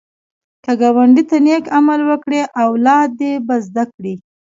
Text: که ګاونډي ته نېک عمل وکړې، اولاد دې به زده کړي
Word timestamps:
که 0.63 0.71
ګاونډي 0.81 1.23
ته 1.29 1.37
نېک 1.45 1.63
عمل 1.77 2.01
وکړې، 2.09 2.41
اولاد 2.63 3.09
دې 3.19 3.31
به 3.47 3.55
زده 3.67 3.83
کړي 3.93 4.13